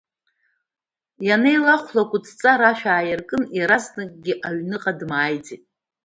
Анеилахәла 1.33 2.01
акәтыҵра 2.05 2.55
ашә 2.69 2.85
аиркын, 2.87 3.41
иаразнакгьы 3.57 4.33
аҩныҟа 4.47 4.91
дмааиӡеит. 4.99 5.63